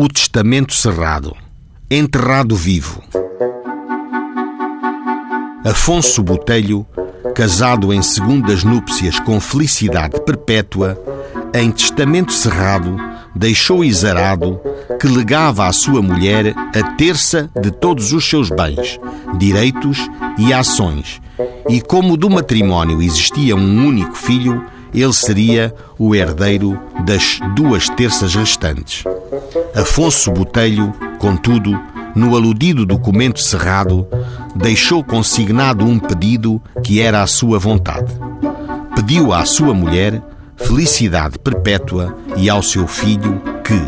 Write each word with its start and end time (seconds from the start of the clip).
O 0.00 0.06
testamento 0.06 0.74
cerrado. 0.74 1.36
Enterrado 1.90 2.54
vivo. 2.54 3.02
Afonso 5.64 6.22
Botelho, 6.22 6.86
casado 7.34 7.92
em 7.92 8.00
segundas 8.00 8.62
núpcias 8.62 9.18
com 9.18 9.40
felicidade 9.40 10.20
perpétua, 10.20 10.96
em 11.52 11.72
testamento 11.72 12.32
cerrado, 12.32 12.96
deixou 13.34 13.84
Isarado 13.84 14.60
que 15.00 15.08
legava 15.08 15.66
à 15.66 15.72
sua 15.72 16.00
mulher 16.00 16.54
a 16.56 16.94
terça 16.94 17.50
de 17.60 17.72
todos 17.72 18.12
os 18.12 18.24
seus 18.24 18.50
bens, 18.50 19.00
direitos 19.36 20.08
e 20.38 20.52
ações, 20.52 21.20
e 21.68 21.80
como 21.80 22.16
do 22.16 22.30
matrimónio 22.30 23.02
existia 23.02 23.56
um 23.56 23.84
único 23.84 24.14
filho, 24.14 24.64
ele 24.92 25.12
seria 25.12 25.74
o 25.98 26.14
herdeiro 26.14 26.78
das 27.04 27.38
duas 27.54 27.88
terças 27.90 28.34
restantes. 28.34 29.04
Afonso 29.74 30.30
Botelho, 30.30 30.92
contudo, 31.18 31.78
no 32.14 32.34
aludido 32.34 32.86
documento 32.86 33.40
cerrado, 33.40 34.06
deixou 34.54 35.04
consignado 35.04 35.84
um 35.84 35.98
pedido 35.98 36.60
que 36.82 37.00
era 37.00 37.22
a 37.22 37.26
sua 37.26 37.58
vontade. 37.58 38.12
Pediu 38.94 39.32
à 39.32 39.44
sua 39.44 39.72
mulher 39.72 40.22
felicidade 40.56 41.38
perpétua 41.38 42.16
e 42.36 42.50
ao 42.50 42.62
seu 42.62 42.86
filho 42.86 43.40
que, 43.64 43.80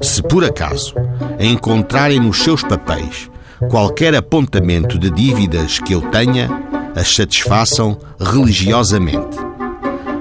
se 0.00 0.22
por 0.22 0.44
acaso 0.44 0.94
encontrarem 1.38 2.18
nos 2.18 2.42
seus 2.42 2.62
papéis 2.62 3.30
qualquer 3.68 4.14
apontamento 4.14 4.98
de 4.98 5.10
dívidas 5.10 5.78
que 5.78 5.92
eu 5.92 6.02
tenha, 6.02 6.48
as 6.96 7.14
satisfaçam 7.14 7.98
religiosamente. 8.18 9.51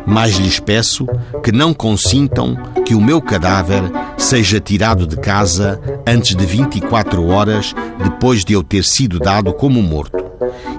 Mas 0.05 0.35
lhes 0.35 0.59
peço 0.59 1.05
que 1.43 1.51
não 1.51 1.73
consintam 1.73 2.57
que 2.85 2.95
o 2.95 3.01
meu 3.01 3.21
cadáver 3.21 3.83
seja 4.17 4.59
tirado 4.59 5.05
de 5.05 5.17
casa 5.17 5.79
antes 6.07 6.35
de 6.35 6.45
24 6.45 7.25
horas 7.27 7.73
depois 8.03 8.43
de 8.43 8.53
eu 8.53 8.63
ter 8.63 8.83
sido 8.83 9.19
dado 9.19 9.53
como 9.53 9.81
morto. 9.81 10.23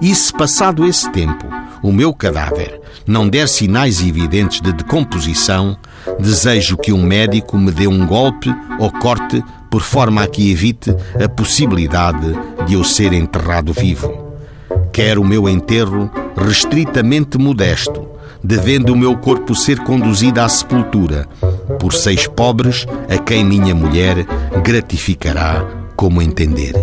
E 0.00 0.14
se 0.14 0.32
passado 0.32 0.86
esse 0.86 1.10
tempo 1.10 1.46
o 1.82 1.92
meu 1.92 2.14
cadáver 2.14 2.80
não 3.06 3.28
der 3.28 3.48
sinais 3.48 4.00
evidentes 4.00 4.60
de 4.60 4.72
decomposição, 4.72 5.76
desejo 6.20 6.76
que 6.76 6.92
um 6.92 7.02
médico 7.02 7.58
me 7.58 7.72
dê 7.72 7.88
um 7.88 8.06
golpe 8.06 8.54
ou 8.78 8.90
corte 8.90 9.42
por 9.68 9.82
forma 9.82 10.22
a 10.22 10.26
que 10.26 10.52
evite 10.52 10.94
a 11.22 11.28
possibilidade 11.28 12.32
de 12.66 12.74
eu 12.74 12.84
ser 12.84 13.12
enterrado 13.12 13.72
vivo. 13.72 14.32
Quero 14.92 15.22
o 15.22 15.26
meu 15.26 15.48
enterro 15.48 16.10
restritamente 16.36 17.38
modesto, 17.38 18.08
devendo 18.42 18.92
o 18.92 18.96
meu 18.96 19.16
corpo 19.16 19.54
ser 19.54 19.78
conduzido 19.80 20.40
à 20.40 20.48
sepultura 20.48 21.26
por 21.78 21.92
seis 21.92 22.26
pobres 22.26 22.86
a 23.08 23.18
quem 23.18 23.44
minha 23.44 23.74
mulher 23.74 24.26
gratificará 24.62 25.64
como 25.96 26.22
entender. 26.22 26.74